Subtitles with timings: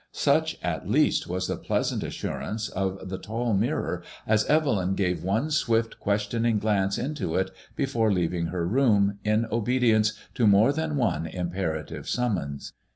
[0.13, 5.51] Such, at least, was the pleasant assurance of the tall mirror as Evelyn gave one
[5.51, 11.27] swift questioning glance into it before leaving her room, in obedience to more than one
[11.27, 12.73] imperative sum mons.